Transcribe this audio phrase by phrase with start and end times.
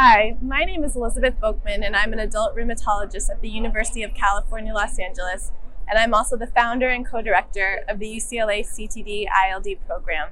[0.00, 4.14] Hi, my name is Elizabeth Volkmann, and I'm an adult rheumatologist at the University of
[4.14, 5.50] California, Los Angeles,
[5.88, 10.28] and I'm also the founder and co director of the UCLA CTD ILD program.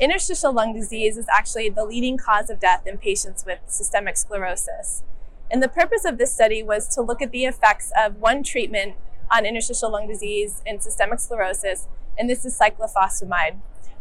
[0.00, 5.02] Interstitial lung disease is actually the leading cause of death in patients with systemic sclerosis.
[5.50, 8.94] And the purpose of this study was to look at the effects of one treatment
[9.30, 13.58] on interstitial lung disease and systemic sclerosis, and this is cyclophosphamide.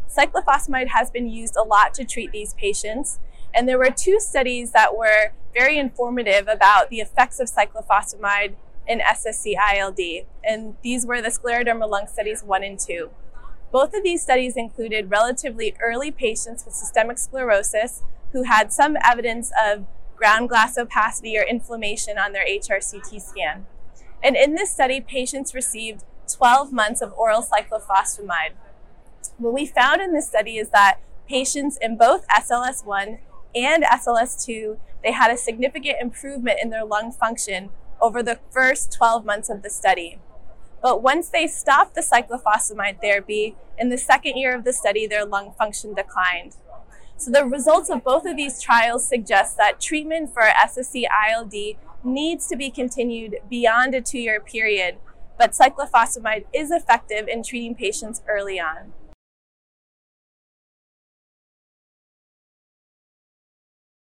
[0.08, 3.20] Cyclophosphamide has been used a lot to treat these patients,
[3.54, 8.56] and there were two studies that were very informative about the effects of cyclophosphamide
[8.88, 13.10] in SSC ILD, and these were the scleroderma lung studies 1 and 2.
[13.72, 19.52] Both of these studies included relatively early patients with systemic sclerosis who had some evidence
[19.66, 23.66] of ground glass opacity or inflammation on their HRCT scan.
[24.24, 28.54] And in this study, patients received 12 months of oral cyclophosphamide.
[29.38, 33.20] What we found in this study is that patients in both SLS1
[33.56, 37.70] and SLS2, they had a significant improvement in their lung function
[38.02, 40.20] over the first 12 months of the study.
[40.82, 45.26] But once they stopped the cyclophosphamide therapy, in the second year of the study, their
[45.26, 46.56] lung function declined.
[47.18, 52.48] So the results of both of these trials suggest that treatment for SSC ILD needs
[52.48, 54.98] to be continued beyond a two year period,
[55.38, 58.94] but cyclophosphamide is effective in treating patients early on.